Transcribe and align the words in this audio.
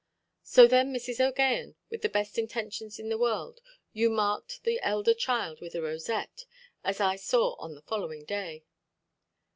"So 0.41 0.65
then, 0.65 0.91
Mrs. 0.91 1.17
OʼGaghan, 1.17 1.75
with 1.91 2.01
the 2.01 2.09
best 2.09 2.39
intentions 2.39 2.97
in 2.97 3.09
the 3.09 3.19
world, 3.19 3.61
you 3.93 4.09
marked 4.09 4.63
the 4.63 4.79
elder 4.81 5.13
child 5.13 5.61
with 5.61 5.75
a 5.75 5.81
rosette, 5.83 6.45
as 6.83 6.99
I 6.99 7.17
saw 7.17 7.53
on 7.59 7.75
the 7.75 7.83
following 7.83 8.25
day". 8.25 8.63